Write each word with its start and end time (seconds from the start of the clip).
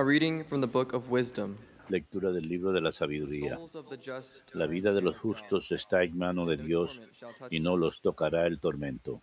A 0.00 0.02
reading 0.02 0.44
from 0.46 0.62
the 0.62 0.66
book 0.66 0.94
of 0.94 1.10
wisdom. 1.10 1.58
Lectura 1.90 2.32
del 2.32 2.48
libro 2.48 2.72
de 2.72 2.80
la 2.80 2.90
sabiduría. 2.90 3.58
La 4.54 4.66
vida 4.66 4.94
de 4.94 5.02
los 5.02 5.18
justos 5.18 5.70
está 5.72 6.02
en 6.02 6.16
mano 6.16 6.46
de 6.46 6.56
Dios 6.56 6.98
y 7.50 7.60
no 7.60 7.76
los 7.76 8.00
tocará 8.00 8.46
el 8.46 8.60
tormento. 8.60 9.20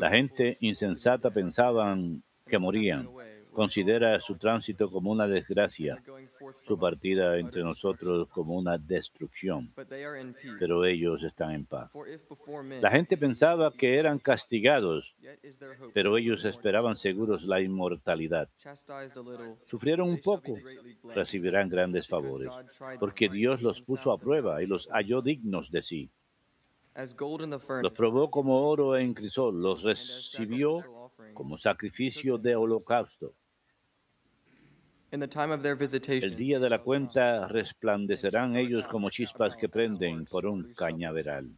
La 0.00 0.08
gente 0.08 0.56
insensata 0.60 1.30
pensaban 1.30 2.22
que 2.46 2.58
morían. 2.58 3.10
Considera 3.58 4.20
su 4.20 4.36
tránsito 4.36 4.88
como 4.88 5.10
una 5.10 5.26
desgracia, 5.26 6.00
su 6.64 6.78
partida 6.78 7.36
entre 7.38 7.64
nosotros 7.64 8.28
como 8.28 8.54
una 8.54 8.78
destrucción. 8.78 9.72
Pero 10.60 10.84
ellos 10.84 11.24
están 11.24 11.50
en 11.50 11.64
paz. 11.66 11.90
La 12.80 12.92
gente 12.92 13.16
pensaba 13.16 13.72
que 13.72 13.98
eran 13.98 14.20
castigados, 14.20 15.12
pero 15.92 16.16
ellos 16.16 16.44
esperaban 16.44 16.94
seguros 16.94 17.42
la 17.42 17.60
inmortalidad. 17.60 18.48
Sufrieron 19.66 20.08
un 20.08 20.20
poco, 20.20 20.56
recibirán 21.12 21.68
grandes 21.68 22.06
favores, 22.06 22.52
porque 23.00 23.28
Dios 23.28 23.60
los 23.60 23.80
puso 23.80 24.12
a 24.12 24.18
prueba 24.18 24.62
y 24.62 24.66
los 24.66 24.86
halló 24.92 25.20
dignos 25.20 25.72
de 25.72 25.82
sí. 25.82 26.10
Los 27.82 27.92
probó 27.92 28.30
como 28.30 28.68
oro 28.68 28.96
en 28.96 29.14
crisol, 29.14 29.60
los 29.60 29.82
recibió 29.82 30.78
como 31.34 31.58
sacrificio 31.58 32.38
de 32.38 32.54
holocausto. 32.54 33.34
In 33.40 33.46
the 33.46 33.46
time 33.48 34.26
of 34.30 34.36
their 34.40 34.96
visitation, 34.96 34.97
El 35.10 36.36
día 36.36 36.58
de 36.58 36.68
la 36.68 36.80
cuenta 36.80 37.48
resplandecerán 37.48 38.56
ellos 38.56 38.84
como 38.88 39.08
chispas 39.08 39.56
que 39.56 39.68
prenden 39.68 40.26
por 40.26 40.44
un 40.44 40.74
cañaveral. 40.74 41.48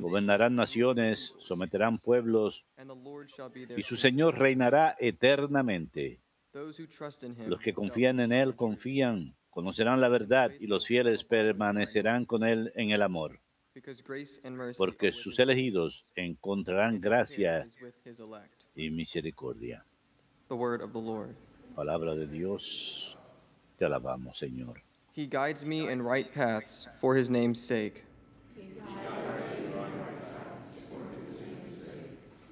Gobernarán 0.00 0.54
naciones, 0.54 1.34
someterán 1.40 1.98
pueblos, 1.98 2.62
and 2.76 2.88
the 2.88 2.96
Lord 2.96 3.28
shall 3.28 3.50
be 3.50 3.66
their 3.66 3.80
y 3.80 3.82
su. 3.82 3.96
Señor 3.96 4.38
reinará 4.38 4.96
eternamente. 5.00 6.20
Those 6.52 6.80
who 6.80 6.86
trust 6.86 7.24
in 7.24 7.34
him 7.34 7.48
Los 7.48 7.58
que 7.58 7.72
confían 7.72 8.20
en 8.20 8.30
Él 8.30 8.54
confían, 8.54 9.34
conocerán 9.50 10.00
la 10.00 10.08
verdad, 10.08 10.52
y 10.60 10.68
los 10.68 10.86
fieles 10.86 11.24
permanecerán 11.24 12.26
con 12.26 12.44
Él 12.44 12.70
en 12.76 12.90
el 12.90 13.02
amor, 13.02 13.40
porque 14.76 15.10
sus 15.10 15.38
elegidos 15.40 16.04
encontrarán 16.14 17.00
gracia 17.00 17.66
y 18.76 18.90
misericordia. 18.90 19.84
The 20.48 20.56
word 20.56 20.82
of 20.82 20.92
the 20.92 20.98
Lord. 20.98 21.34
Palabra 21.74 22.14
de 22.14 22.26
Dios, 22.26 23.16
te 23.78 23.84
alabamos, 23.84 24.38
Señor. 24.38 24.82
He 25.12 25.26
guides 25.26 25.64
me 25.64 25.88
in 25.90 26.02
right 26.02 26.32
paths 26.32 26.86
for 27.00 27.16
his 27.16 27.30
name's 27.30 27.60
sake. 27.60 28.04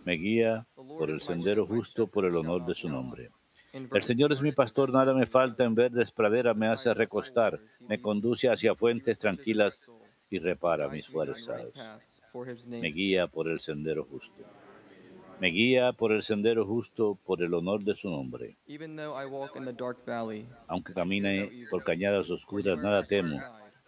Me 0.04 0.16
guía 0.16 0.66
por 0.74 1.10
el 1.10 1.20
sendero 1.20 1.66
justo 1.66 2.06
por 2.06 2.24
el 2.24 2.36
honor 2.36 2.64
de 2.66 2.74
su 2.74 2.88
nombre. 2.88 3.30
El 3.72 4.02
Señor 4.02 4.32
es 4.32 4.42
mi 4.42 4.52
pastor, 4.52 4.92
nada 4.92 5.14
me 5.14 5.26
falta, 5.26 5.64
en 5.64 5.74
verdes 5.74 6.10
praderas 6.10 6.56
me 6.56 6.68
hace 6.68 6.92
recostar, 6.92 7.58
me 7.88 8.00
conduce 8.00 8.48
hacia 8.50 8.74
fuentes 8.74 9.18
tranquilas 9.18 9.80
y 10.28 10.38
repara 10.38 10.88
mis 10.88 11.06
fuerzas. 11.06 11.64
Me 12.66 12.88
guía 12.88 13.28
por 13.28 13.48
el 13.48 13.60
sendero 13.60 14.04
justo. 14.04 14.44
Me 15.42 15.48
guía 15.48 15.92
por 15.92 16.12
el 16.12 16.22
sendero 16.22 16.64
justo 16.64 17.18
por 17.26 17.42
el 17.42 17.52
honor 17.52 17.82
de 17.82 17.96
su 17.96 18.08
nombre. 18.08 18.54
Aunque 20.68 20.94
camine 20.94 21.66
por 21.68 21.82
cañadas 21.82 22.30
oscuras, 22.30 22.78
nada 22.78 23.02
temo, 23.02 23.40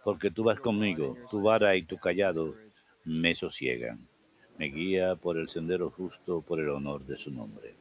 porque 0.03 0.31
tú 0.31 0.43
vas 0.43 0.59
conmigo, 0.59 1.15
tu 1.31 1.41
vara 1.41 1.77
y 1.77 1.83
tu 1.83 1.95
callado 1.95 2.55
me 3.05 3.35
sosiegan. 3.35 4.05
Me 4.57 4.65
guía 4.65 5.15
por 5.15 5.37
el 5.37 5.47
sendero 5.47 5.91
justo 5.91 6.41
por 6.41 6.59
el 6.59 6.67
honor 6.67 7.05
de 7.05 7.15
su 7.15 7.31
nombre. 7.31 7.73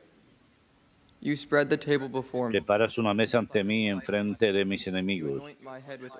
Preparas 2.52 2.96
una 2.96 3.12
mesa 3.12 3.38
ante 3.38 3.64
mí 3.64 3.88
en 3.88 4.02
frente 4.02 4.52
de 4.52 4.64
mis 4.64 4.86
enemigos. 4.86 5.42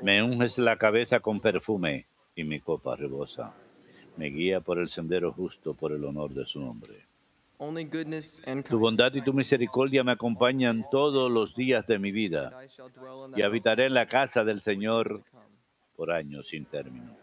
Me 0.03 0.25
unges 0.25 0.59
la 0.59 0.77
cabeza 0.77 1.21
con 1.21 1.39
perfume 1.39 2.07
y 2.35 2.43
mi 2.43 2.59
copa 2.59 2.97
rebosa. 2.97 3.55
Me 4.17 4.31
guía 4.31 4.61
por 4.61 4.81
el 4.81 4.89
sendero 4.89 5.31
justo 5.31 5.75
por 5.75 5.93
el 5.93 6.05
honor 6.05 6.35
de 6.35 6.47
su 6.47 6.59
nombre. 6.59 7.14
Tu 8.69 8.79
bondad 8.79 9.15
y 9.15 9.23
tu 9.23 9.33
misericordia 9.33 10.03
me 10.03 10.13
acompañan 10.13 10.85
todos 10.91 11.31
los 11.31 11.55
días 11.55 11.87
de 11.87 11.99
mi 11.99 12.11
vida 12.11 12.53
y 13.37 13.43
habitaré 13.43 13.87
en 13.87 13.95
la 13.95 14.07
casa 14.07 14.45
del 14.45 14.61
Señor 14.61 15.23
por 15.97 16.11
años 16.11 16.49
sin 16.49 16.65
término. 16.65 17.17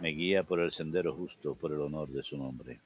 Me 0.00 0.10
guía 0.10 0.42
por 0.42 0.60
el 0.60 0.72
sendero 0.72 1.14
justo 1.14 1.54
por 1.54 1.72
el 1.72 1.80
honor 1.80 2.08
de 2.08 2.22
su 2.22 2.36
nombre. 2.36 2.80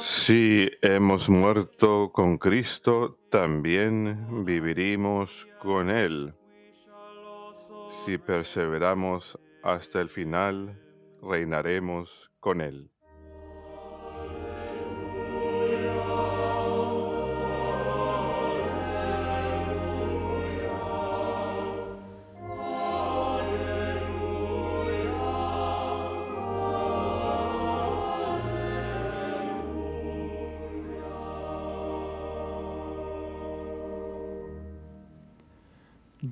Si 0.00 0.70
hemos 0.82 1.28
muerto 1.28 2.10
con 2.12 2.38
Cristo, 2.38 3.18
también 3.30 4.44
viviremos 4.44 5.48
con 5.58 5.88
Él. 5.90 6.34
Si 8.04 8.18
perseveramos 8.18 9.38
hasta 9.62 10.00
el 10.00 10.08
final, 10.08 10.78
reinaremos 11.22 12.30
con 12.40 12.60
Él. 12.60 12.90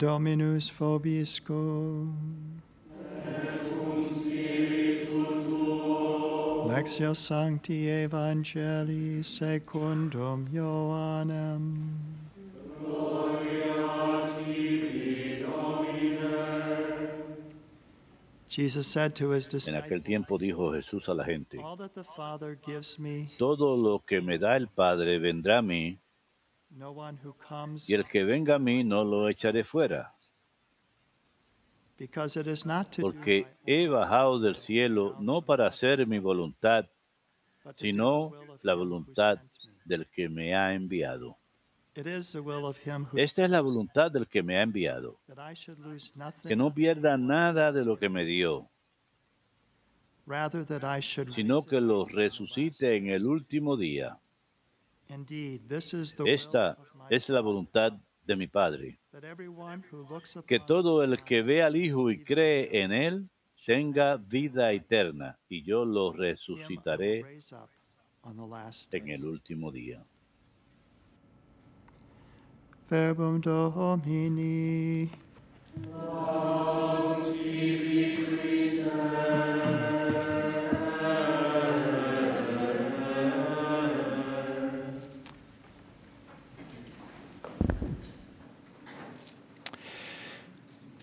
Dominus 0.00 0.70
vobiscum. 0.70 2.14
Lectio 6.66 7.14
Sancti 7.14 7.86
Evangelii 7.86 9.22
secundum 9.22 10.48
Ioannem. 10.54 11.90
Jesus 18.48 18.86
said 18.86 19.14
to 19.16 19.30
his 19.30 19.46
En 19.68 19.74
aquel 19.74 20.00
disciples, 20.00 20.04
tiempo 20.04 20.38
dijo 20.38 20.72
Jesús 20.72 21.08
a 21.08 21.14
la 21.14 21.24
gente, 21.24 21.58
All 21.62 21.76
that 21.76 21.94
the 21.94 22.04
Father 22.16 22.58
gives 22.66 22.98
me, 22.98 23.28
todo 23.38 23.76
lo 23.76 23.98
que 23.98 24.22
me 24.22 24.38
da 24.38 24.56
el 24.56 24.66
Padre 24.68 25.18
vendrá 25.18 25.58
a 25.58 25.62
mí, 25.62 25.98
y 27.88 27.94
el 27.94 28.06
que 28.06 28.24
venga 28.24 28.54
a 28.54 28.58
mí 28.58 28.84
no 28.84 29.04
lo 29.04 29.28
echaré 29.28 29.64
fuera, 29.64 30.14
porque 33.00 33.46
he 33.66 33.88
bajado 33.88 34.38
del 34.40 34.56
cielo 34.56 35.16
no 35.20 35.42
para 35.42 35.66
hacer 35.66 36.06
mi 36.06 36.18
voluntad, 36.18 36.86
sino 37.76 38.32
la 38.62 38.74
voluntad 38.74 39.38
del 39.84 40.06
que 40.06 40.28
me 40.28 40.54
ha 40.54 40.72
enviado. 40.74 41.36
Esta 43.14 43.44
es 43.44 43.50
la 43.50 43.60
voluntad 43.60 44.10
del 44.10 44.26
que 44.28 44.42
me 44.42 44.56
ha 44.58 44.62
enviado, 44.62 45.18
que 46.46 46.56
no 46.56 46.72
pierda 46.72 47.16
nada 47.18 47.72
de 47.72 47.84
lo 47.84 47.98
que 47.98 48.08
me 48.08 48.24
dio, 48.24 48.70
sino 51.34 51.66
que 51.66 51.80
lo 51.80 52.06
resucite 52.06 52.96
en 52.96 53.08
el 53.08 53.26
último 53.26 53.76
día. 53.76 54.18
Esta 56.24 56.78
es 57.08 57.28
la 57.28 57.40
voluntad 57.40 57.92
de 58.24 58.36
mi 58.36 58.46
Padre, 58.46 58.98
que 60.46 60.60
todo 60.60 61.02
el 61.02 61.24
que 61.24 61.42
ve 61.42 61.62
al 61.62 61.76
Hijo 61.76 62.10
y 62.10 62.22
cree 62.22 62.82
en 62.82 62.92
Él 62.92 63.28
tenga 63.64 64.16
vida 64.16 64.72
eterna, 64.72 65.38
y 65.48 65.62
yo 65.62 65.84
lo 65.84 66.12
resucitaré 66.12 67.24
en 68.92 69.08
el 69.08 69.24
último 69.24 69.72
día. 69.72 70.04
Verbum 72.88 73.40
Domini. 73.40 75.10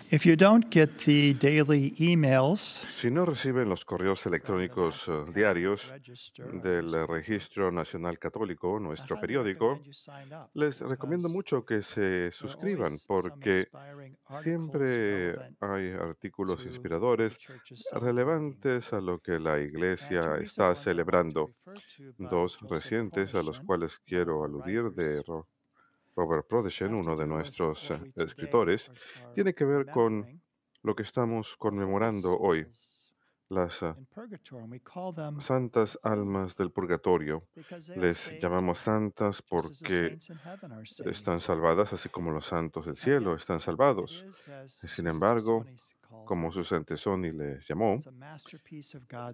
If 0.09 0.25
you 0.25 0.37
don't 0.37 0.69
get 0.69 1.03
the 1.05 1.33
daily 1.33 1.93
emails 1.99 2.85
Si 2.89 3.11
no 3.11 3.25
reciben 3.25 3.67
los 3.67 3.83
correos 3.83 4.25
electrónicos 4.25 5.05
eh, 5.09 5.25
diarios 5.35 5.91
del 6.63 7.07
Registro 7.07 7.73
Nacional 7.73 8.17
Católico, 8.17 8.79
nuestro 8.79 9.19
periódico, 9.19 9.81
les 10.53 10.79
recomiendo 10.79 11.27
mucho 11.27 11.65
que 11.65 11.81
se 11.81 12.31
suscriban 12.31 12.93
porque 13.05 13.67
siempre 14.41 15.35
hay 15.59 15.91
artículos 15.91 16.65
inspiradores 16.65 17.37
relevantes 17.91 18.93
a 18.93 19.01
lo 19.01 19.19
que 19.19 19.39
la 19.39 19.59
Iglesia 19.59 20.37
está 20.41 20.73
celebrando. 20.75 21.51
Dos 22.17 22.59
recientes 22.61 23.35
a 23.35 23.43
los 23.43 23.59
cuales 23.59 23.95
of 23.95 24.03
quiero 24.05 24.45
aludir 24.45 24.83
de 24.91 25.21
Robert 26.17 26.47
Prodeshen, 26.47 26.95
uno 26.95 27.15
de 27.15 27.27
nuestros 27.27 27.91
eh, 27.91 27.97
today 27.97 28.25
escritores, 28.25 28.91
tiene 29.35 29.53
que 29.53 29.65
ver 29.65 29.85
con 29.85 30.41
lo 30.81 30.95
que 30.95 31.03
estamos 31.03 31.55
conmemorando 31.57 32.35
hoy, 32.35 32.65
las 33.49 33.83
ah, 33.83 33.95
santas 35.39 35.97
almas 36.01 36.55
del 36.55 36.71
purgatorio. 36.71 37.47
Les 37.95 38.39
llamamos 38.41 38.79
santas 38.79 39.43
porque 39.43 40.17
están 41.05 41.39
salvadas, 41.39 41.93
así 41.93 42.09
como 42.09 42.31
los 42.31 42.47
santos 42.47 42.87
del 42.87 42.97
cielo 42.97 43.35
están 43.35 43.59
salvados. 43.59 44.25
Sin 44.65 45.07
embargo, 45.07 45.65
como 46.25 46.47
it, 46.47 46.53
Susan 46.53 46.83
Tessoni 46.85 47.31
les 47.31 47.67
llamó, 47.67 47.97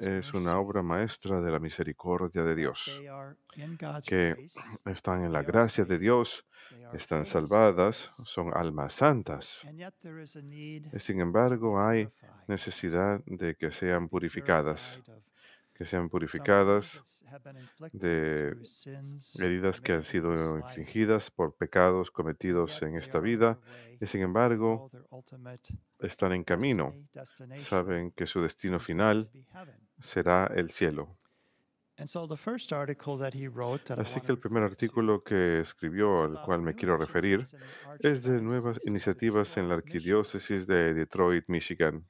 es 0.01 0.33
una 0.33 0.59
obra 0.59 0.81
maestra 0.81 1.41
de 1.41 1.51
la 1.51 1.59
misericordia 1.59 2.43
de 2.43 2.55
Dios, 2.55 3.01
que 4.05 4.47
están 4.85 5.23
en 5.23 5.31
la 5.31 5.43
gracia 5.43 5.85
de 5.85 5.99
Dios, 5.99 6.45
están 6.93 7.25
salvadas, 7.25 8.09
son 8.25 8.51
almas 8.55 8.93
santas. 8.93 9.65
Sin 10.99 11.19
embargo, 11.19 11.81
hay 11.81 12.09
necesidad 12.47 13.21
de 13.25 13.55
que 13.55 13.71
sean 13.71 14.09
purificadas, 14.09 15.01
que 15.73 15.85
sean 15.85 16.09
purificadas 16.09 17.01
de 17.91 18.55
heridas 19.39 19.81
que 19.81 19.93
han 19.93 20.03
sido 20.03 20.57
infligidas 20.59 21.31
por 21.31 21.55
pecados 21.55 22.11
cometidos 22.11 22.81
en 22.83 22.95
esta 22.95 23.19
vida 23.19 23.59
y 23.99 24.05
sin 24.05 24.21
embargo 24.21 24.91
están 25.99 26.33
en 26.33 26.43
camino. 26.43 26.93
Saben 27.57 28.11
que 28.11 28.27
su 28.27 28.41
destino 28.41 28.79
final 28.79 29.29
será 29.99 30.51
el 30.55 30.71
cielo. 30.71 31.17
Así 31.97 32.17
que 34.21 34.31
el 34.31 34.39
primer 34.39 34.63
artículo 34.63 35.23
que 35.23 35.59
escribió, 35.59 36.23
al 36.23 36.41
cual 36.41 36.61
me 36.61 36.73
quiero 36.73 36.97
referir, 36.97 37.43
es 37.99 38.23
de 38.23 38.41
nuevas 38.41 38.79
iniciativas 38.85 39.55
en 39.57 39.69
la 39.69 39.75
arquidiócesis 39.75 40.65
de 40.65 40.95
Detroit, 40.95 41.45
Michigan. 41.47 42.03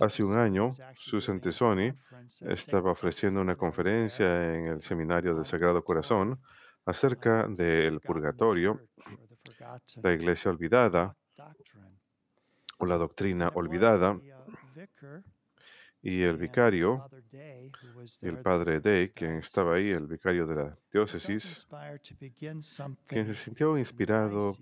Hace 0.00 0.22
un 0.22 0.36
año, 0.36 0.70
Susan 0.98 1.40
at 1.42 1.94
estaba 2.42 2.92
ofreciendo 2.92 3.40
una 3.40 3.56
conferencia 3.56 4.54
en 4.54 4.66
el 4.66 4.82
Seminario 4.82 5.34
del 5.34 5.46
Sagrado 5.46 5.82
Corazón 5.82 6.38
acerca 6.84 7.48
the 7.48 7.62
del 7.62 8.00
purgatorio, 8.00 8.80
la 10.02 10.12
iglesia 10.12 10.50
olvidada 10.50 11.16
o 12.78 12.86
la 12.86 12.96
doctrina 12.96 13.50
olvidada. 13.54 14.12
uh, 14.12 15.39
y 16.02 16.22
el 16.22 16.36
vicario 16.36 17.08
el 18.22 18.38
padre 18.38 18.80
Day, 18.80 19.10
quien 19.10 19.36
estaba 19.36 19.74
ahí, 19.76 19.90
el 19.90 20.06
vicario 20.06 20.46
de 20.46 20.54
la 20.54 20.78
diócesis, 20.92 21.44
inspired 21.44 22.00
to 22.00 22.14
begin 22.18 22.34
quien 22.36 22.62
something 22.62 23.26
se 23.26 23.34
sintió 23.34 23.76
inspirado 23.76 24.56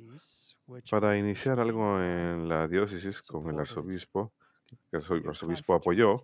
para 0.91 1.17
iniciar 1.17 1.61
algo 1.61 2.01
en 2.01 2.49
la 2.49 2.67
diócesis 2.67 3.23
con 3.23 3.49
el 3.49 3.61
arzobispo, 3.61 4.33
que 4.91 4.97
el 4.97 5.29
arzobispo 5.29 5.75
apoyó 5.75 6.23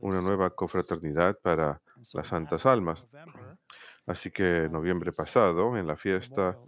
una 0.00 0.20
nueva 0.20 0.48
souls. 0.48 0.56
confraternidad 0.56 1.38
para 1.40 1.80
las 2.14 2.26
santas 2.26 2.66
almas. 2.66 3.04
Así 4.06 4.30
que 4.30 4.66
on 4.66 4.72
noviembre 4.72 5.12
pasado, 5.12 5.76
en 5.78 5.86
la 5.86 5.96
fiesta 5.96 6.58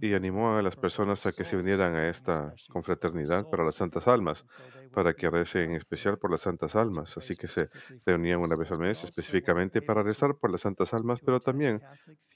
y 0.00 0.14
animó 0.14 0.56
a 0.56 0.62
las 0.62 0.76
personas 0.76 1.24
a 1.26 1.32
que 1.32 1.44
se 1.44 1.56
vinieran 1.56 1.94
a 1.94 2.08
esta 2.08 2.54
confraternidad 2.70 3.48
para 3.48 3.64
las 3.64 3.76
santas 3.76 4.06
almas, 4.06 4.44
para 4.92 5.14
que 5.14 5.30
recen 5.30 5.70
en 5.70 5.76
especial 5.76 6.18
por 6.18 6.30
las 6.30 6.42
santas 6.42 6.74
almas. 6.76 7.16
Así 7.16 7.34
que 7.36 7.48
se 7.48 7.70
reunían 8.04 8.40
una 8.40 8.56
vez 8.56 8.70
al 8.70 8.78
mes 8.78 9.04
específicamente 9.04 9.82
para 9.82 10.02
rezar 10.02 10.36
por 10.36 10.50
las 10.50 10.62
santas 10.62 10.92
almas, 10.94 11.20
pero 11.20 11.40
también 11.40 11.82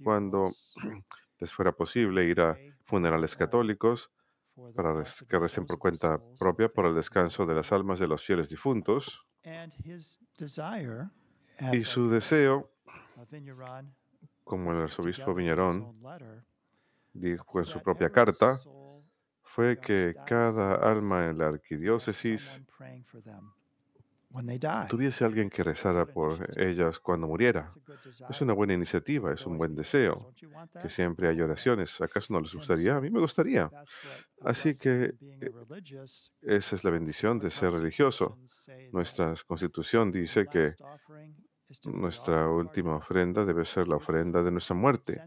cuando 0.02 0.50
les 1.38 1.52
fuera 1.52 1.72
posible 1.72 2.24
ir 2.24 2.40
a 2.40 2.58
funerales 2.84 3.36
católicos 3.36 4.10
para 4.74 5.04
que 5.28 5.38
recen 5.38 5.66
por 5.66 5.78
cuenta 5.78 6.20
propia 6.38 6.68
por 6.68 6.86
el 6.86 6.94
descanso 6.94 7.46
de 7.46 7.54
las 7.54 7.72
almas 7.72 8.00
de 8.00 8.08
los 8.08 8.24
fieles 8.24 8.48
difuntos. 8.48 9.24
Y 11.72 11.80
su 11.82 12.08
deseo, 12.08 12.70
como 14.44 14.72
el 14.72 14.82
arzobispo 14.82 15.34
Viñarón 15.34 15.94
dijo 17.12 17.58
en 17.58 17.64
su 17.64 17.78
that 17.78 17.84
propia 17.84 18.10
carta, 18.10 18.58
fue 19.42 19.78
que 19.80 20.14
cada 20.26 20.74
alma 20.74 21.26
en 21.26 21.38
la 21.38 21.48
arquidiócesis 21.48 22.60
tuviese 24.88 25.24
alguien 25.24 25.48
que 25.48 25.62
rezara 25.64 26.06
por 26.06 26.48
ellas 26.58 26.98
cuando 26.98 27.26
muriera. 27.26 27.68
Es 28.28 28.40
una 28.40 28.52
buena 28.52 28.74
iniciativa, 28.74 29.32
es 29.32 29.46
un 29.46 29.56
buen 29.58 29.74
deseo, 29.74 30.32
que 30.80 30.88
siempre 30.88 31.28
hay 31.28 31.40
oraciones. 31.40 32.00
¿Acaso 32.00 32.32
no 32.32 32.40
les 32.40 32.54
gustaría? 32.54 32.96
A 32.96 33.00
mí 33.00 33.10
me 33.10 33.20
gustaría. 33.20 33.70
Así 34.42 34.74
que 34.74 35.14
eh, 35.20 35.52
esa 36.42 36.76
es 36.76 36.84
la 36.84 36.90
bendición 36.90 37.38
de 37.38 37.50
ser 37.50 37.72
religioso. 37.72 38.38
Nuestra 38.92 39.34
constitución 39.46 40.12
dice 40.12 40.46
que 40.46 40.74
the 41.82 41.90
nuestra 41.90 42.48
última 42.48 42.96
ofrenda 42.96 43.44
debe 43.44 43.64
ser 43.64 43.88
la 43.88 43.96
ofrenda 43.96 44.42
de 44.42 44.50
nuestra 44.50 44.74
muerte. 44.74 45.20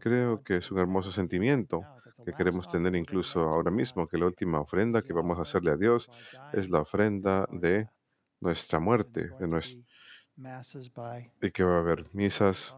Creo 0.00 0.42
que 0.42 0.56
es 0.56 0.70
un 0.70 0.78
hermoso 0.78 1.12
sentimiento 1.12 1.82
que 2.24 2.32
queremos 2.32 2.68
tener 2.68 2.94
incluso 2.96 3.40
ahora 3.42 3.70
mismo, 3.70 4.06
que 4.06 4.16
la 4.18 4.26
última 4.26 4.60
ofrenda 4.60 5.02
que 5.02 5.12
vamos 5.12 5.38
a 5.38 5.42
hacerle 5.42 5.70
a 5.72 5.76
Dios 5.76 6.08
es 6.52 6.70
la 6.70 6.80
ofrenda 6.80 7.46
de 7.50 7.88
nuestra 8.40 8.78
muerte, 8.80 9.22
de 9.22 9.28
going 9.28 9.38
to 9.50 9.56
nues- 9.56 9.76
be 9.76 9.84
masses 10.36 10.92
by 10.92 11.30
y 11.42 11.50
que 11.50 11.62
va 11.62 11.76
a 11.76 11.80
haber 11.80 12.06
misas 12.14 12.74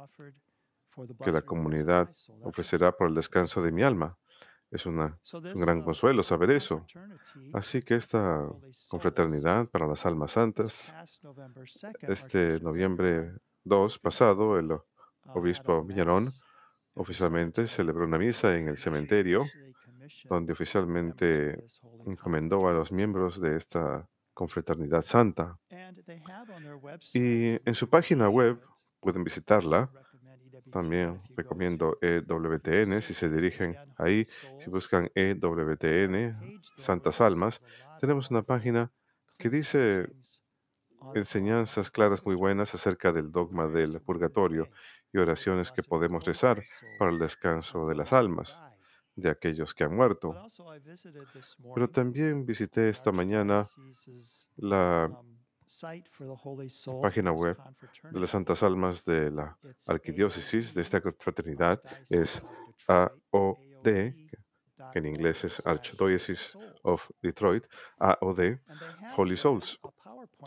que 1.24 1.32
la 1.32 1.42
comunidad 1.42 2.10
ofrecerá 2.42 2.92
por 2.92 3.08
el 3.08 3.14
descanso 3.14 3.62
de 3.62 3.72
mi 3.72 3.82
alma. 3.82 4.16
Es, 4.74 4.86
una, 4.86 5.16
un 5.32 5.60
gran 5.60 5.78
uh, 5.78 5.84
consuelo 5.84 6.22
saber 6.24 6.50
eso. 6.50 6.84
Así 7.52 7.80
que 7.80 7.94
esta 7.94 8.44
confraternidad 8.90 9.68
para 9.68 9.86
las 9.86 10.04
almas 10.04 10.32
santas, 10.32 10.92
past 10.92 11.22
November 11.22 11.64
2nd, 11.64 12.12
este 12.12 12.60
noviembre 12.60 13.20
Vigneron 13.20 13.40
2 13.62 13.98
pasado, 14.00 14.58
el 14.58 14.72
uh, 14.72 14.74
had 14.74 15.30
a 15.30 15.38
obispo 15.38 15.86
the 15.86 16.30
oficialmente 16.94 17.68
celebró 17.68 18.04
una 18.04 18.18
misa 18.18 18.56
en 18.56 18.68
el 18.68 18.76
cementerio 18.76 19.46
donde 20.28 20.52
oficialmente 20.52 21.64
encomendó 22.06 22.68
a 22.68 22.72
los 22.72 22.92
miembros 22.92 23.40
de 23.40 23.56
esta 23.56 24.08
confraternidad 24.32 25.04
santa. 25.04 25.58
Y 27.14 27.58
en 27.64 27.74
su 27.74 27.88
página 27.88 28.28
web 28.28 28.60
pueden 29.00 29.24
visitarla. 29.24 29.90
También 30.74 31.22
recomiendo 31.36 31.98
EWTN 32.02 33.00
si 33.00 33.14
search 33.14 33.18
se 33.20 33.30
dirigen 33.30 33.76
ahí, 33.96 34.24
si 34.24 34.68
buscan 34.68 35.08
EWTN, 35.14 35.78
there 35.78 36.34
Santas 36.76 37.20
Almas, 37.20 37.62
tenemos 38.00 38.28
una 38.32 38.42
página 38.42 38.90
que 39.38 39.50
dice 39.50 40.08
enseñanzas 41.14 41.92
claras 41.92 42.26
muy 42.26 42.34
buenas 42.34 42.74
acerca 42.74 43.12
del 43.12 43.30
dogma 43.30 43.68
del 43.68 44.00
purgatorio 44.00 44.68
y 45.12 45.18
oraciones 45.18 45.70
que 45.70 45.84
podemos 45.84 46.24
rezar 46.24 46.64
para 46.98 47.12
el 47.12 47.20
descanso 47.20 47.86
de 47.86 47.94
las 47.94 48.12
almas 48.12 48.58
de 49.14 49.30
aquellos 49.30 49.74
que 49.74 49.84
han 49.84 49.94
muerto. 49.94 50.34
Pero 51.72 51.88
también 51.88 52.44
visité 52.44 52.88
esta 52.88 53.12
mañana 53.12 53.58
Archdiocese's 53.58 54.48
la 55.66 57.02
página 57.02 57.32
web 57.32 57.56
de 58.10 58.20
las 58.20 58.30
Santas 58.30 58.62
Almas 58.62 59.04
de 59.04 59.30
la 59.30 59.56
Arquidiócesis 59.88 60.74
de 60.74 60.82
esta 60.82 61.00
fraternidad 61.18 61.80
es 62.10 62.42
AOD, 62.86 63.82
que 63.84 64.98
en 64.98 65.06
inglés 65.06 65.44
es 65.44 65.66
Archdiocese 65.66 66.58
of 66.82 67.08
Detroit, 67.22 67.64
AOD, 67.98 68.58
Holy 69.16 69.36
Souls. 69.36 69.80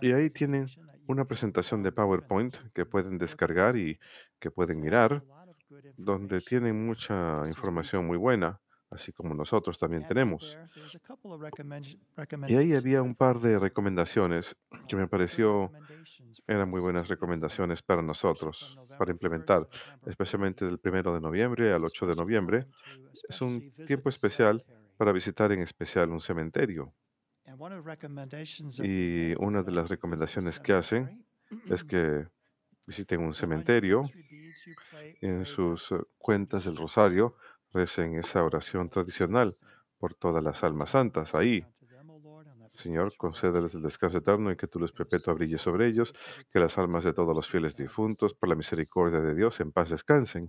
Y 0.02 0.12
ahí 0.12 0.30
tienen 0.30 0.68
una 1.08 1.26
presentación 1.26 1.84
de 1.84 1.92
PowerPoint 1.92 2.56
que 2.74 2.86
pueden 2.86 3.18
descargar 3.18 3.76
y 3.76 4.00
que 4.40 4.52
pueden 4.52 4.82
mirar, 4.82 5.24
donde 5.98 6.42
tienen 6.42 6.86
mucha 6.86 7.44
información 7.48 8.06
muy 8.06 8.18
buena, 8.18 8.60
así 8.90 9.12
como 9.12 9.34
nosotros 9.34 9.78
también 9.78 10.08
tenemos. 10.08 10.58
Y 12.48 12.56
ahí 12.56 12.74
había 12.74 13.02
un 13.02 13.16
par 13.16 13.40
de 13.40 13.60
recomendaciones 13.60 14.56
que 14.88 14.96
me 14.96 15.08
pareció 15.08 15.72
eran 16.48 16.70
muy 16.70 16.80
buenas 16.80 17.08
recomendaciones 17.08 17.82
para 17.82 18.02
nosotros, 18.02 18.78
para 18.98 19.12
1st 19.12 19.12
implementar, 19.12 19.70
especialmente 20.06 20.66
8th. 20.66 20.70
del 20.70 20.80
primero 20.80 21.14
de 21.14 21.22
noviembre 21.22 21.74
al 21.74 21.84
It's 21.84 21.84
a 21.84 21.88
8 21.88 22.08
de 22.08 22.16
noviembre. 22.16 22.68
Es 23.28 23.42
un 23.42 23.72
tiempo 23.86 24.10
especial 24.10 24.64
para 24.98 25.12
visitar 25.12 25.52
en 25.52 25.62
especial 25.62 26.10
un 26.12 26.22
cementerio. 26.22 26.94
Y 28.84 29.34
una 29.38 29.64
de 29.64 29.72
las 29.72 29.90
recomendaciones 29.90 30.60
que 30.60 30.74
hacen 30.74 31.26
es 31.70 31.84
que 31.84 32.28
visiten 32.86 33.22
un 33.22 33.34
cementerio 33.34 34.10
en 35.22 35.46
sus 35.46 35.92
eh, 35.92 35.96
cuentas 36.18 36.66
del 36.66 36.78
rosario 36.78 37.36
recen 37.78 38.16
esa 38.16 38.44
oración 38.44 38.90
tradicional 38.90 39.54
por 40.00 40.16
todas 40.16 40.44
las 40.44 40.64
almas 40.64 40.90
santas 40.92 41.36
ahí. 41.36 41.64
Señor, 42.74 43.16
concédeles 43.18 43.74
el 43.76 43.84
descanso 43.84 44.18
eterno 44.18 44.52
y 44.52 44.56
que 44.56 44.68
tu 44.68 44.80
luz 44.80 44.92
perpetua 44.92 45.34
brille 45.34 45.60
sobre 45.60 45.88
ellos, 45.88 46.14
que 46.52 46.60
las 46.60 46.78
almas 46.78 47.04
de 47.04 47.14
todos 47.14 47.36
los 47.36 47.48
fieles 47.48 47.76
difuntos, 47.76 48.34
por 48.34 48.50
la 48.50 48.56
misericordia 48.56 49.20
de 49.20 49.34
Dios, 49.36 49.60
en 49.60 49.72
paz 49.72 49.90
descansen. 49.90 50.48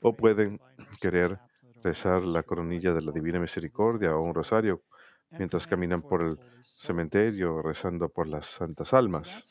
O 0.00 0.12
pueden 0.14 0.60
querer 1.00 1.38
rezar 1.82 2.24
la 2.24 2.42
coronilla 2.44 2.92
de 2.92 3.02
la 3.02 3.12
Divina 3.12 3.38
Misericordia 3.40 4.16
o 4.16 4.22
un 4.22 4.34
rosario 4.34 4.82
mientras 5.30 5.66
caminan 5.66 6.02
por 6.02 6.22
el 6.22 6.38
cementerio 6.62 7.62
rezando 7.62 8.08
por 8.08 8.26
las 8.28 8.46
santas 8.46 8.92
almas. 8.94 9.44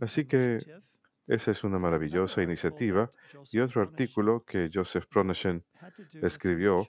Así 0.00 0.26
que 0.26 0.58
esa 1.26 1.50
es 1.50 1.64
una 1.64 1.78
maravillosa 1.78 2.42
iniciativa. 2.42 3.10
Y 3.50 3.60
otro 3.60 3.82
artículo 3.82 4.44
que 4.44 4.70
Joseph 4.72 5.06
Proneshen 5.06 5.64
escribió 6.22 6.86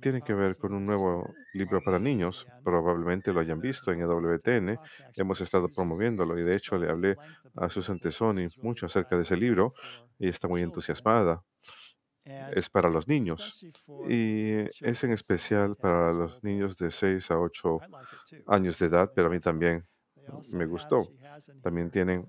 tiene 0.00 0.22
que 0.22 0.34
ver 0.34 0.56
con 0.56 0.74
un 0.74 0.84
nuevo 0.84 1.34
libro 1.54 1.82
para 1.82 1.98
niños. 1.98 2.46
Probablemente 2.64 3.32
lo 3.32 3.40
hayan 3.40 3.60
visto 3.60 3.92
en 3.92 4.00
EWTN. 4.00 4.78
Hemos 5.14 5.40
estado 5.40 5.68
promoviéndolo 5.68 6.38
y 6.38 6.44
de 6.44 6.56
hecho 6.56 6.78
le 6.78 6.88
hablé 6.88 7.16
a 7.56 7.68
Susan 7.68 7.98
Tesoni 7.98 8.48
mucho 8.62 8.86
acerca 8.86 9.16
de 9.16 9.22
ese 9.22 9.36
libro 9.36 9.74
y 10.18 10.28
está 10.28 10.48
muy 10.48 10.62
entusiasmada. 10.62 11.42
Es 12.24 12.68
para 12.68 12.90
los 12.90 13.08
niños 13.08 13.64
y 14.06 14.52
es 14.80 15.02
en 15.02 15.12
especial 15.12 15.76
para 15.76 16.12
los 16.12 16.44
niños 16.44 16.76
de 16.76 16.90
6 16.90 17.30
a 17.30 17.38
8 17.38 17.80
años 18.46 18.78
de 18.78 18.86
edad, 18.86 19.10
pero 19.14 19.28
a 19.28 19.30
mí 19.30 19.40
también 19.40 19.86
me 20.54 20.66
gustó. 20.66 21.08
También 21.62 21.90
tienen, 21.90 22.26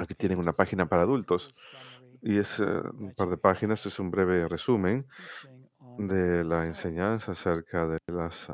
aquí 0.00 0.14
tienen 0.16 0.38
una 0.38 0.52
página 0.52 0.86
para 0.86 1.02
adultos 1.02 1.50
y 2.22 2.38
es 2.38 2.60
eh, 2.60 2.64
un 2.64 3.12
par 3.14 3.28
de 3.28 3.36
páginas, 3.36 3.84
es 3.86 3.98
un 3.98 4.10
breve 4.10 4.48
resumen 4.48 5.06
de 5.98 6.44
la 6.44 6.66
enseñanza 6.66 7.32
acerca 7.32 7.86
de 7.86 7.98
las 8.06 8.48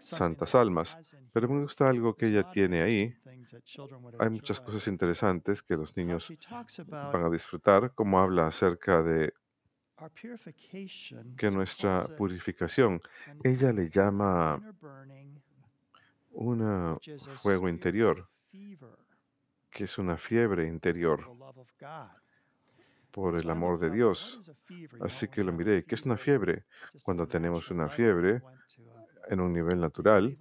santas 0.00 0.54
almas. 0.54 0.96
Pero 1.32 1.48
me 1.48 1.62
gusta 1.62 1.88
algo 1.88 2.14
que 2.14 2.26
ella 2.26 2.48
tiene 2.50 2.82
ahí. 2.82 3.14
Hay 4.18 4.30
muchas 4.30 4.60
cosas 4.60 4.86
interesantes 4.88 5.62
que 5.62 5.76
los 5.76 5.96
niños 5.96 6.32
van 6.86 7.24
a 7.24 7.30
disfrutar, 7.30 7.92
como 7.94 8.18
habla 8.18 8.46
acerca 8.46 9.02
de 9.02 9.32
que 11.36 11.50
nuestra 11.50 12.04
purificación, 12.16 13.00
ella 13.42 13.72
le 13.72 13.88
llama 13.88 14.60
un 16.34 16.98
fuego 17.36 17.68
interior, 17.68 18.28
que 19.70 19.84
es 19.84 19.98
una 19.98 20.16
fiebre 20.16 20.66
interior 20.66 21.28
por 23.10 23.36
el 23.36 23.48
amor 23.48 23.78
de 23.78 23.90
Dios. 23.90 24.52
Así 25.00 25.28
que 25.28 25.44
lo 25.44 25.52
miré. 25.52 25.84
¿Qué 25.84 25.94
es 25.94 26.04
una 26.04 26.16
fiebre? 26.16 26.64
Cuando 27.04 27.26
tenemos 27.26 27.70
una 27.70 27.88
fiebre 27.88 28.42
en 29.28 29.40
un 29.40 29.52
nivel 29.52 29.80
natural, 29.80 30.36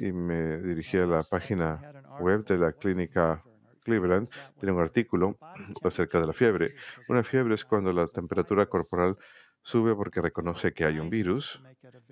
y 0.00 0.12
me 0.12 0.58
dirigí 0.58 0.98
a 0.98 1.06
la 1.06 1.22
página 1.22 1.80
web 2.20 2.44
de 2.44 2.58
la 2.58 2.72
clínica 2.72 3.42
Cleveland, 3.84 4.28
tiene 4.58 4.72
un 4.72 4.80
artículo 4.80 5.38
acerca 5.84 6.20
de 6.20 6.26
la 6.26 6.32
fiebre. 6.32 6.74
Una 7.08 7.22
fiebre 7.22 7.54
es 7.54 7.64
cuando 7.64 7.92
la 7.92 8.08
temperatura 8.08 8.66
corporal 8.66 9.16
sube 9.62 9.94
porque 9.94 10.20
reconoce 10.20 10.74
que 10.74 10.84
hay 10.84 10.98
un 10.98 11.10
virus 11.10 11.62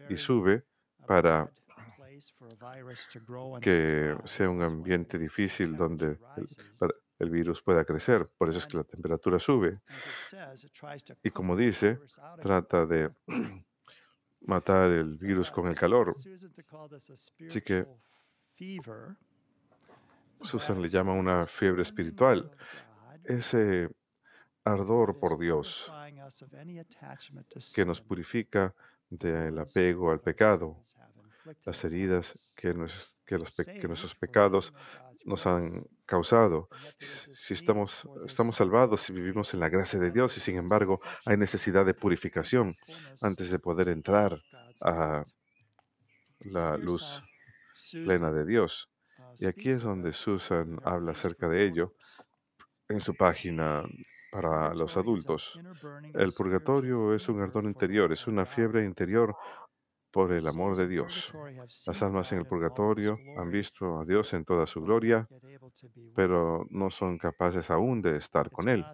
y 0.09 0.17
sube 0.17 0.63
para 1.07 1.51
que 3.61 4.17
sea 4.25 4.49
un 4.49 4.63
ambiente 4.63 5.19
difícil 5.19 5.77
donde 5.77 6.19
el 7.19 7.31
virus 7.31 7.63
pueda 7.63 7.85
crecer. 7.85 8.29
Por 8.37 8.51
eso 8.51 8.59
es 8.59 8.67
que 8.67 8.77
la 8.77 8.85
temperatura 8.85 9.39
sube. 9.39 9.81
Y 11.23 11.31
como 11.31 11.57
dice, 11.57 12.01
trata 12.41 12.87
de 12.87 13.11
matar 14.43 14.91
el 14.91 15.17
virus 15.17 15.51
con 15.51 15.69
el 15.69 15.77
calor. 15.77 16.15
Así 17.49 17.61
que 17.63 17.87
Susan 20.43 20.83
le 20.83 20.89
llama 20.89 21.13
una 21.13 21.45
fiebre 21.45 21.83
espiritual. 21.83 22.51
Ese 23.25 23.89
ardor 24.65 25.19
por 25.19 25.39
Dios 25.39 25.91
que 27.75 27.85
nos 27.85 28.01
purifica 28.01 28.75
del 29.09 29.59
apego 29.59 30.11
al 30.11 30.21
pecado, 30.21 30.79
las 31.65 31.85
heridas 31.85 32.53
que, 32.57 32.75
nos- 32.75 33.15
que 33.27 33.39
los 33.39 33.53
pe- 33.53 33.65
que 33.81 33.89
nuestros 33.89 34.15
pecados 34.15 34.73
nos 35.25 35.47
han 35.47 35.85
causado. 36.07 36.69
Si 36.99 37.35
si 37.35 37.55
estamos, 37.55 38.09
estamos 38.27 38.57
salvados 38.57 39.01
si 39.03 39.13
vivimos 39.13 39.55
en 39.55 39.61
la 39.61 39.69
gracia 39.69 39.99
de 40.01 40.11
Dios 40.11 40.37
y 40.37 40.41
sin 40.41 40.57
embargo 40.57 41.01
hay 41.25 41.37
necesidad 41.37 41.87
de 41.87 41.95
purificación 41.95 42.77
antes 43.21 43.51
de 43.51 43.59
poder 43.59 43.89
entrar 43.89 44.41
a 44.83 45.25
la 46.41 46.77
luz 46.77 47.23
plena 48.05 48.31
de 48.33 48.45
Dios. 48.45 48.91
Y 49.39 49.47
aquí 49.47 49.71
es 49.71 49.83
donde 49.83 50.13
Susan 50.13 50.79
habla 50.85 51.13
acerca 51.13 51.49
de 51.49 51.65
ello 51.65 51.95
en 52.89 53.01
su 53.01 53.15
página 53.15 53.83
para 54.31 54.75
los 54.75 54.97
adultos. 54.97 55.63
El 56.15 56.33
purgatorio 56.33 57.15
es 57.15 57.29
un 57.29 57.41
ardor 57.41 57.65
interior, 57.65 58.13
es 58.13 58.27
una 58.27 58.47
fiebre 58.47 58.85
interior 58.85 59.37
por 60.13 60.33
el 60.33 60.47
amor 60.47 60.77
de 60.77 60.87
Dios. 60.89 61.33
Las 61.87 62.03
almas 62.03 62.31
en 62.33 62.39
el 62.39 62.47
purgatorio 62.47 63.19
han 63.39 63.51
visto 63.51 64.01
a 64.01 64.05
Dios 64.05 64.33
en 64.35 64.45
toda 64.45 64.67
su 64.67 64.83
gloria, 64.83 65.27
pero 66.15 66.67
no 66.71 66.91
son 66.91 67.19
capaces 67.19 67.71
aún 67.71 68.03
de 68.03 68.17
estar 68.19 68.51
con 68.51 68.69
Él. 68.69 68.85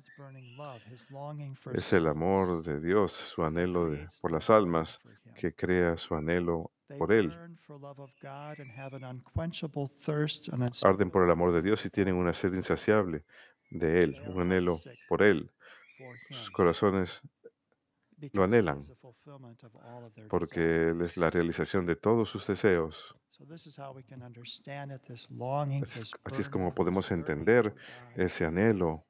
Es 1.77 1.93
el 1.93 2.07
amor 2.07 2.63
de 2.63 2.81
Dios, 2.81 3.13
su 3.13 3.43
anhelo 3.45 3.91
de- 3.91 3.99
por 4.23 4.33
las 4.33 4.49
almas, 4.51 4.99
que 5.37 5.53
crea 5.55 5.97
su 5.97 6.15
anhelo 6.15 6.71
por 6.99 7.13
Él. 7.13 7.31
Arden 10.85 11.11
por 11.11 11.25
el 11.25 11.31
amor 11.31 11.53
de 11.53 11.63
Dios 11.63 11.85
y 11.85 11.91
tienen 11.91 12.15
una 12.15 12.33
sed 12.33 12.53
insaciable 12.55 13.25
de 13.71 14.01
Él, 14.01 14.17
un 14.29 14.41
anhelo 14.41 14.77
por 15.09 15.23
Él. 15.23 15.51
Sus 16.31 16.51
corazones 16.51 17.21
lo 18.33 18.45
anhelan 18.45 18.81
porque 20.29 20.91
Él 20.91 21.03
es 21.03 21.17
la 21.17 21.31
realización 21.31 21.87
de 21.87 21.97
todos 21.97 22.29
sus 22.29 22.47
deseos. 22.47 23.17
Así 25.83 26.01
es, 26.01 26.15
así 26.25 26.41
es 26.43 26.49
como 26.49 26.75
podemos 26.75 27.11
entender 27.11 27.75
ese 28.17 28.45
anhelo 28.45 29.07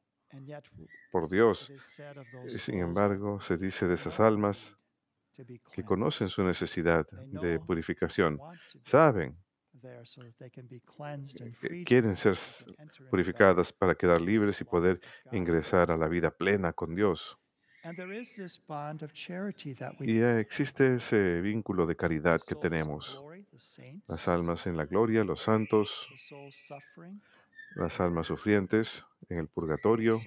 por 1.11 1.29
Dios. 1.29 1.73
Sin 2.49 2.81
embargo, 2.81 3.41
se 3.41 3.57
dice 3.57 3.87
de 3.87 3.95
esas 3.95 4.21
almas 4.21 4.77
que 5.73 5.85
conocen 5.85 6.29
su 6.29 6.43
necesidad 6.43 7.07
de 7.11 7.59
purificación, 7.61 8.39
saben 8.85 9.39
quieren 11.85 12.17
ser 12.17 12.37
purificadas 13.11 13.73
para 13.73 13.95
quedar 13.95 14.21
libres 14.21 14.61
y 14.61 14.65
poder 14.65 15.01
ingresar 15.33 15.91
a 15.91 15.97
la 15.97 16.09
vida 16.09 16.31
plena 16.31 16.73
con 16.73 16.95
Dios. 16.95 17.39
Y 20.01 20.21
existe 20.21 20.97
ese 20.97 21.41
vínculo 21.41 21.87
de 21.87 21.97
caridad 21.97 22.41
que 22.47 22.55
tenemos. 22.55 23.23
Las 24.07 24.29
almas 24.29 24.67
en 24.67 24.77
la 24.77 24.87
gloria, 24.87 25.25
los 25.25 25.43
santos, 25.43 26.09
las 27.75 28.01
almas 28.01 28.27
sufrientes 28.27 29.05
en 29.29 29.39
el 29.39 29.49
purgatorio 29.49 30.21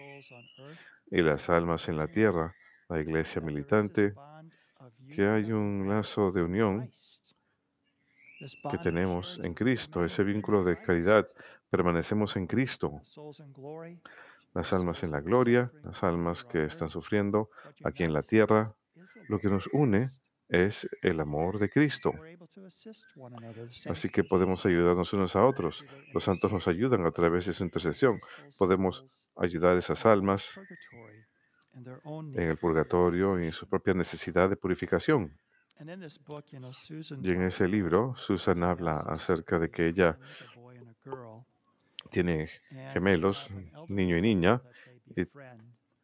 y 1.10 1.22
las 1.22 1.50
almas 1.50 1.88
en 1.90 1.98
la 1.98 2.08
tierra, 2.08 2.56
la 2.90 3.00
iglesia 3.00 3.42
militante, 3.42 4.14
que 5.16 5.28
hay 5.28 5.52
un 5.52 5.88
lazo 5.88 6.32
de 6.32 6.44
unión 6.44 6.90
que 8.72 8.78
tenemos 8.80 9.40
en 9.44 9.54
Cristo, 9.54 10.04
ese 10.04 10.24
vínculo 10.24 10.64
de 10.64 10.82
caridad. 10.82 11.28
Permanecemos 11.70 12.36
en 12.36 12.48
Cristo. 12.48 13.02
Las 14.54 14.74
almas 14.74 15.04
en 15.04 15.12
la 15.12 15.22
gloria, 15.22 15.72
las 15.84 16.04
almas 16.04 16.44
que 16.44 16.66
están 16.66 16.90
sufriendo 16.90 17.50
aquí 17.84 18.04
en 18.04 18.14
la 18.14 18.22
tierra, 18.22 18.76
lo 19.30 19.40
que 19.40 19.50
nos 19.50 19.68
une 19.72 20.12
es 20.50 20.88
el 21.02 21.22
amor 21.22 21.60
de 21.60 21.70
Cristo. 21.70 22.14
Así 23.90 24.10
que 24.10 24.24
podemos 24.26 24.66
ayudarnos 24.66 25.14
unos 25.14 25.36
a 25.38 25.46
otros. 25.46 25.86
Los 26.14 26.26
santos 26.26 26.52
nos 26.52 26.68
ayudan 26.68 27.06
a 27.06 27.12
través 27.12 27.46
de 27.46 27.54
su 27.54 27.64
intercesión. 27.64 28.20
Podemos 28.58 29.06
ayudar 29.38 29.78
a 29.78 29.80
esas 29.80 30.06
almas 30.06 30.60
en 31.74 32.50
el 32.50 32.58
purgatorio 32.58 33.40
y 33.40 33.46
en 33.46 33.54
su 33.54 33.68
propia 33.68 33.94
necesidad 33.94 34.50
de 34.50 34.58
purificación. 34.58 35.40
Y 35.80 37.32
en 37.32 37.42
ese 37.44 37.68
libro, 37.68 38.14
Susan 38.18 38.64
habla 38.64 38.98
acerca 38.98 39.58
de 39.58 39.72
que 39.72 39.88
ella 39.88 40.20
tiene 42.12 42.50
gemelos, 42.94 43.50
niño 43.88 44.18
y 44.18 44.22
niña, 44.22 44.62
y 45.16 45.26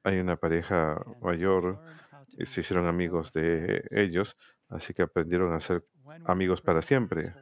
hay 0.03 0.19
una 0.19 0.37
pareja 0.37 0.99
mayor, 1.21 1.79
y 2.37 2.45
se 2.45 2.61
hicieron 2.61 2.87
amigos 2.87 3.33
de 3.33 3.83
ellos, 3.91 4.37
así 4.69 4.93
que 4.93 5.03
aprendieron 5.03 5.53
a 5.53 5.59
ser 5.59 5.85
amigos 6.25 6.61
para 6.61 6.81
siempre. 6.81 7.33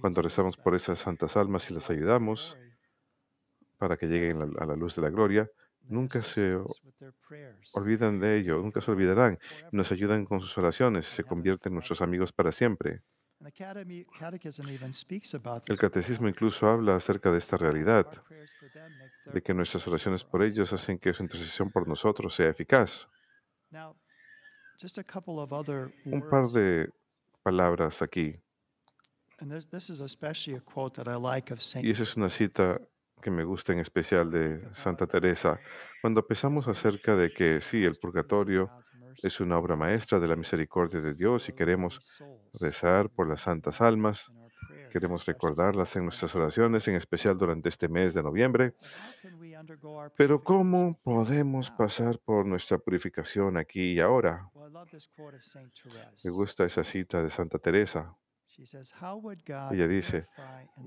Cuando 0.00 0.22
rezamos 0.22 0.56
por 0.56 0.74
esas 0.74 1.00
santas 1.00 1.36
almas 1.36 1.70
y 1.70 1.74
las 1.74 1.90
ayudamos 1.90 2.56
para 3.78 3.96
que 3.96 4.06
lleguen 4.06 4.42
a 4.58 4.66
la 4.66 4.76
luz 4.76 4.94
de 4.96 5.02
la 5.02 5.10
gloria, 5.10 5.50
nunca 5.88 6.22
se 6.22 6.56
olvidan 7.72 8.20
de 8.20 8.38
ello, 8.38 8.58
nunca 8.58 8.80
se 8.80 8.90
olvidarán. 8.90 9.38
Nos 9.72 9.90
ayudan 9.92 10.24
con 10.24 10.40
sus 10.40 10.56
oraciones 10.58 11.06
se 11.06 11.24
convierten 11.24 11.72
en 11.72 11.74
nuestros 11.76 12.02
amigos 12.02 12.32
para 12.32 12.52
siempre. 12.52 13.02
El 15.66 15.78
catecismo 15.78 16.28
incluso 16.28 16.68
habla 16.68 16.96
acerca 16.96 17.32
de 17.32 17.38
esta 17.38 17.56
realidad, 17.56 18.06
de 19.32 19.42
que 19.42 19.54
nuestras 19.54 19.86
oraciones 19.88 20.24
por 20.24 20.42
ellos 20.42 20.72
hacen 20.72 20.98
que 20.98 21.12
su 21.14 21.22
intercesión 21.22 21.70
por 21.70 21.88
nosotros 21.88 22.34
sea 22.34 22.50
eficaz. 22.50 23.08
Un 26.04 26.28
par 26.28 26.48
de 26.48 26.90
palabras 27.42 28.02
aquí. 28.02 28.36
Y 31.82 31.90
esa 31.90 32.02
es 32.02 32.16
una 32.16 32.28
cita 32.28 32.78
que 33.22 33.30
me 33.30 33.44
gusta 33.44 33.72
en 33.72 33.78
especial 33.78 34.30
de 34.30 34.68
Santa 34.74 35.06
Teresa, 35.06 35.60
cuando 36.00 36.26
pensamos 36.26 36.66
acerca 36.68 37.16
de 37.16 37.32
que 37.32 37.60
sí, 37.60 37.84
el 37.84 37.96
purgatorio 37.96 38.70
es 39.22 39.40
una 39.40 39.58
obra 39.58 39.76
maestra 39.76 40.18
de 40.18 40.28
la 40.28 40.36
misericordia 40.36 41.00
de 41.00 41.14
Dios 41.14 41.48
y 41.48 41.52
queremos 41.52 42.22
rezar 42.60 43.10
por 43.10 43.28
las 43.28 43.42
santas 43.42 43.80
almas, 43.80 44.30
queremos 44.90 45.24
recordarlas 45.26 45.94
en 45.96 46.04
nuestras 46.04 46.34
oraciones, 46.34 46.86
en 46.88 46.96
especial 46.96 47.38
durante 47.38 47.68
este 47.68 47.88
mes 47.88 48.14
de 48.14 48.22
noviembre. 48.22 48.74
Pero 50.16 50.42
¿cómo 50.42 50.98
podemos 51.02 51.70
pasar 51.70 52.18
por 52.18 52.46
nuestra 52.46 52.78
purificación 52.78 53.56
aquí 53.56 53.94
y 53.94 54.00
ahora? 54.00 54.50
Me 56.24 56.30
gusta 56.30 56.64
esa 56.64 56.84
cita 56.84 57.22
de 57.22 57.30
Santa 57.30 57.58
Teresa. 57.58 58.16
Ella 59.70 59.88
dice, 59.88 60.26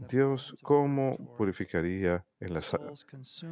Dios, 0.08 0.56
¿cómo 0.62 1.18
purificaría 1.38 2.24
en 2.40 2.54
las 2.54 2.76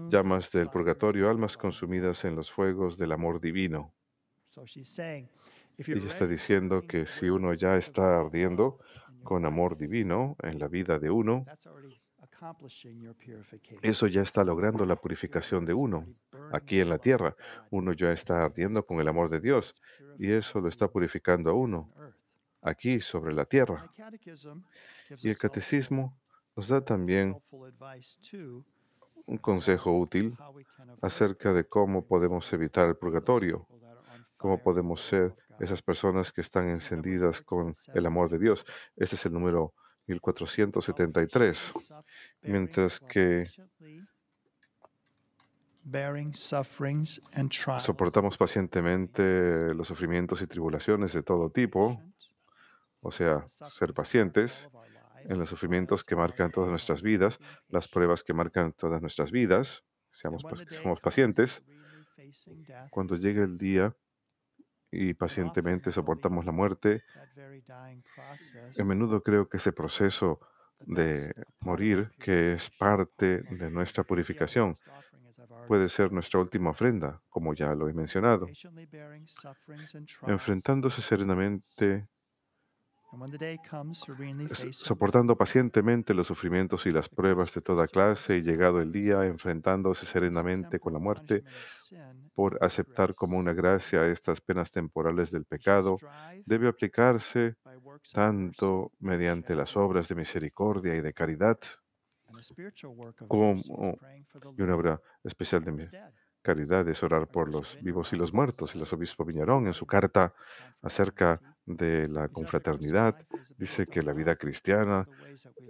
llamas 0.10 0.52
del 0.52 0.70
purgatorio 0.70 1.30
almas 1.30 1.58
consumidas 1.58 2.24
en 2.26 2.36
los 2.36 2.52
fuegos 2.52 2.98
del 2.98 3.14
amor 3.14 3.40
divino? 3.40 3.96
Ella 5.78 6.08
está 6.08 6.28
diciendo 6.28 6.82
que 6.88 7.06
si 7.06 7.30
uno 7.30 7.54
ya 7.54 7.78
está 7.78 8.20
ardiendo 8.20 8.80
con 9.24 9.46
amor 9.46 9.78
divino 9.78 10.36
en 10.44 10.60
la 10.60 10.68
vida 10.68 11.00
de 11.00 11.10
uno, 11.10 11.46
eso 13.82 14.08
ya 14.08 14.22
está 14.22 14.44
logrando 14.44 14.86
la 14.86 14.96
purificación 14.96 15.66
de 15.66 15.74
uno. 15.74 16.08
Aquí 16.52 16.80
en 16.80 16.90
la 16.90 16.98
tierra, 16.98 17.36
uno 17.70 17.94
ya 17.94 18.12
está 18.12 18.44
ardiendo 18.44 18.86
con 18.86 19.00
el 19.00 19.08
amor 19.08 19.30
de 19.30 19.40
Dios 19.40 19.76
y 20.18 20.32
eso 20.32 20.60
lo 20.60 20.68
está 20.68 20.88
purificando 20.88 21.50
a 21.50 21.54
uno 21.54 21.92
aquí 22.62 23.00
sobre 23.00 23.34
la 23.34 23.46
tierra. 23.46 23.92
Y 25.22 25.30
el 25.30 25.38
catecismo 25.38 26.18
nos 26.56 26.68
da 26.68 26.82
también 26.82 27.42
un 29.26 29.38
consejo 29.38 29.98
útil 29.98 30.36
acerca 31.02 31.54
de 31.54 31.64
cómo 31.64 32.06
podemos 32.06 32.52
evitar 32.54 32.88
el 32.88 32.96
purgatorio, 32.96 33.68
cómo 34.42 34.58
podemos 34.58 35.06
ser 35.06 35.36
esas 35.60 35.84
personas 35.84 36.32
que 36.32 36.42
están 36.42 36.68
encendidas 36.68 37.42
con 37.42 37.74
el 37.94 38.06
amor 38.08 38.28
de 38.32 38.40
Dios. 38.40 38.66
Este 38.96 39.16
es 39.16 39.26
el 39.28 39.34
número 39.34 39.76
1473. 40.08 41.72
Mientras 42.42 43.00
que 43.02 43.46
soportamos 47.82 48.38
pacientemente 48.38 49.76
los 49.76 49.88
sufrimientos 49.88 50.42
y 50.42 50.48
tribulaciones 50.48 51.14
de 51.14 51.22
todo 51.22 51.52
tipo, 51.52 52.02
o 53.02 53.12
sea, 53.12 53.48
ser 53.48 53.94
pacientes 53.94 54.70
en 55.24 55.40
los 55.40 55.50
sufrimientos 55.50 56.04
que 56.04 56.16
marcan 56.16 56.50
todas 56.50 56.72
nuestras 56.72 57.04
vidas, 57.04 57.38
las 57.70 57.88
pruebas 57.88 58.24
que 58.24 58.34
marcan 58.34 58.74
todas 58.74 59.02
nuestras 59.02 59.30
vidas, 59.32 59.84
seamos, 60.12 60.44
pacientes. 61.00 61.64
Cuando 62.90 63.16
llegue 63.18 63.44
el 63.44 63.60
día 63.60 63.96
y 64.92 65.14
pacientemente 65.14 65.92
soportamos 65.92 66.46
la 66.46 66.52
muerte, 66.52 67.04
a 68.78 68.84
menudo 68.84 69.24
creo 69.24 69.48
que 69.48 69.58
ese 69.58 69.72
proceso 69.72 70.40
de 70.80 71.34
morir, 71.60 72.12
que 72.20 72.54
es 72.54 72.70
parte 72.72 73.44
de 73.44 73.70
nuestra 73.70 74.04
purificación, 74.04 74.74
puede 75.68 75.88
ser 75.90 76.12
nuestra 76.12 76.40
última 76.40 76.72
ofrenda, 76.72 77.22
como 77.30 77.54
ya 77.54 77.74
lo 77.74 77.88
he 77.88 77.94
mencionado. 77.94 78.48
Enfrentándose 80.28 81.02
serenamente 81.02 82.08
soportando 84.72 85.38
pacientemente 85.38 86.14
los 86.14 86.28
sufrimientos 86.28 86.86
y 86.86 86.92
las 86.92 87.10
pruebas 87.10 87.54
de 87.54 87.62
toda 87.62 87.88
clase 87.88 88.38
y 88.38 88.42
llegado 88.42 88.82
el 88.82 88.92
día, 88.92 89.26
enfrentándose 89.26 90.06
serenamente 90.06 90.80
con 90.80 90.94
la 90.94 91.00
muerte 91.00 91.44
por 92.34 92.58
aceptar 92.64 93.14
como 93.14 93.38
una 93.38 93.54
gracia 93.54 94.06
estas 94.06 94.40
penas 94.42 94.72
temporales 94.72 95.32
del 95.32 95.46
pecado, 95.46 95.98
debe 96.46 96.68
aplicarse 96.68 97.56
tanto 98.14 98.92
mediante 99.00 99.56
las 99.56 99.76
obras 99.76 100.08
de 100.08 100.16
misericordia 100.16 100.96
y 100.96 101.02
de 101.02 101.14
caridad 101.14 101.60
como 103.28 103.56
y 104.58 104.62
una 104.62 104.76
obra 104.76 105.02
especial 105.24 105.64
de 105.64 105.72
caridad 106.42 106.88
es 106.88 107.04
orar 107.04 107.28
por 107.28 107.50
los 107.50 107.78
vivos 107.82 108.14
y 108.14 108.16
los 108.16 108.34
muertos. 108.34 108.76
El 108.76 108.82
arzobispo 108.82 109.26
Viñarón, 109.26 109.68
en 109.68 109.74
su 109.74 109.86
carta 109.86 110.34
acerca 110.82 111.42
de 111.66 112.08
la 112.08 112.28
confraternidad, 112.28 113.16
dice 113.58 113.86
que 113.86 114.02
la 114.02 114.14
vida 114.14 114.36
cristiana 114.36 115.08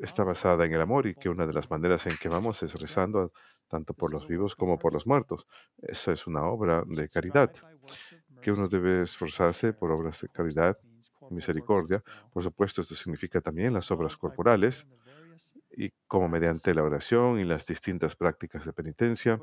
está 0.01 0.23
basada 0.23 0.65
en 0.65 0.73
el 0.73 0.81
amor 0.81 1.07
y 1.07 1.15
que 1.15 1.29
una 1.29 1.45
de 1.45 1.53
las 1.53 1.69
maneras 1.69 2.05
en 2.07 2.15
que 2.17 2.29
vamos 2.29 2.63
es 2.63 2.73
rezando 2.75 3.31
tanto 3.67 3.93
por 3.93 4.12
los 4.12 4.27
vivos 4.27 4.55
como 4.55 4.77
por 4.77 4.93
los 4.93 5.07
muertos. 5.07 5.47
Esa 5.81 6.12
es 6.12 6.27
una 6.27 6.43
obra 6.43 6.84
de 6.86 7.07
caridad, 7.10 7.53
que 8.41 8.51
uno 8.51 8.67
debe 8.67 9.03
esforzarse 9.03 9.73
por 9.73 9.91
obras 9.91 10.21
de 10.21 10.29
caridad 10.29 10.77
y 11.29 11.34
misericordia. 11.34 12.03
Por 12.34 12.43
supuesto, 12.43 12.81
esto 12.81 12.95
significa 12.95 13.39
también 13.39 13.73
las 13.73 13.89
obras 13.91 14.17
corporales 14.17 14.86
y 15.75 15.91
como 16.08 16.27
mediante 16.27 16.73
la 16.73 16.84
oración 16.84 17.39
y 17.39 17.43
las 17.43 17.65
distintas 17.65 18.15
prácticas 18.15 18.65
de 18.65 18.73
penitencia, 18.73 19.39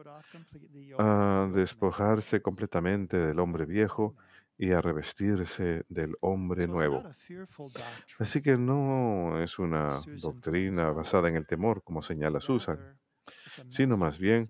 a 0.98 1.48
despojarse 1.54 2.42
completamente 2.42 3.16
del 3.16 3.38
hombre 3.40 3.64
viejo 3.64 4.14
y 4.56 4.72
a 4.72 4.80
revestirse 4.80 5.84
del 5.88 6.16
hombre 6.20 6.66
nuevo. 6.66 7.04
Así 8.18 8.42
que 8.42 8.58
no 8.58 9.40
es 9.40 9.58
una 9.58 10.00
doctrina 10.20 10.90
basada 10.90 11.28
en 11.28 11.36
el 11.36 11.46
temor, 11.46 11.82
como 11.82 12.02
señala 12.02 12.40
Susan, 12.40 12.98
sino 13.70 13.96
más 13.96 14.18
bien 14.18 14.46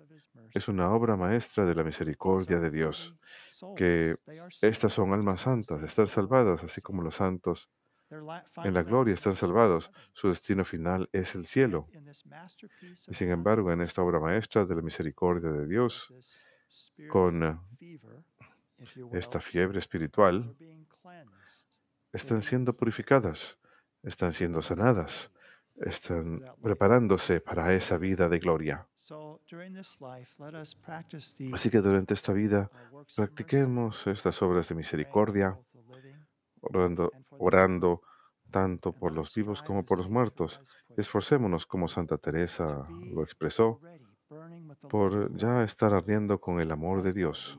es 0.54 0.68
una 0.68 0.90
obra 0.92 1.16
maestra 1.16 1.66
de 1.66 1.74
la 1.74 1.84
misericordia 1.84 2.58
de 2.58 2.70
Dios, 2.70 3.14
que 3.76 4.14
estas 4.62 4.92
son 4.92 5.12
almas 5.12 5.42
santas, 5.42 5.82
están 5.82 6.08
salvadas, 6.08 6.64
así 6.64 6.80
como 6.80 7.02
los 7.02 7.16
santos 7.16 7.68
en 8.10 8.74
la 8.74 8.82
gloria 8.82 9.14
están 9.14 9.36
salvados. 9.36 9.90
Su 10.12 10.28
destino 10.28 10.64
final 10.64 11.08
es 11.12 11.34
el 11.34 11.46
cielo. 11.46 11.88
Y 13.08 13.14
sin 13.14 13.30
embargo, 13.30 13.72
en 13.72 13.80
esta 13.82 14.02
obra 14.02 14.18
maestra 14.18 14.64
de 14.64 14.74
la 14.74 14.82
misericordia 14.82 15.50
de 15.50 15.66
Dios, 15.66 16.12
con 17.08 17.60
esta 19.12 19.40
fiebre 19.40 19.78
espiritual, 19.78 20.56
están 22.12 22.42
siendo 22.42 22.74
purificadas, 22.74 23.58
están 24.02 24.32
siendo 24.32 24.62
sanadas, 24.62 25.30
están 25.76 26.42
preparándose 26.62 27.40
para 27.40 27.74
esa 27.74 27.98
vida 27.98 28.28
de 28.28 28.38
gloria. 28.38 28.86
Así 31.52 31.70
que 31.70 31.80
durante 31.80 32.14
esta 32.14 32.32
vida 32.32 32.70
practiquemos 33.14 34.06
estas 34.06 34.42
obras 34.42 34.68
de 34.68 34.74
misericordia 34.74 35.58
orando, 36.60 37.12
orando 37.30 38.02
tanto 38.50 38.92
por 38.92 39.12
los 39.12 39.34
vivos 39.34 39.62
como 39.62 39.84
por 39.84 39.98
los 39.98 40.08
muertos. 40.08 40.60
Esforcémonos, 40.96 41.66
como 41.66 41.88
Santa 41.88 42.18
Teresa 42.18 42.86
lo 42.88 43.22
expresó, 43.22 43.80
por 44.88 45.36
ya 45.36 45.64
estar 45.64 45.94
ardiendo 45.94 46.40
con 46.40 46.60
el 46.60 46.70
amor 46.70 47.02
de 47.02 47.12
Dios. 47.12 47.58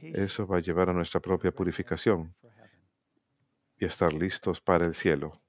Eso 0.00 0.46
va 0.46 0.58
a 0.58 0.60
llevar 0.60 0.90
a 0.90 0.92
nuestra 0.92 1.20
propia 1.20 1.52
purificación 1.52 2.34
y 3.78 3.84
estar 3.84 4.12
listos 4.12 4.60
para 4.60 4.86
el 4.86 4.94
cielo. 4.94 5.43